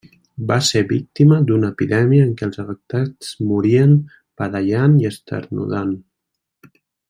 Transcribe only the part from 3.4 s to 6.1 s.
morien badallant i esternudant.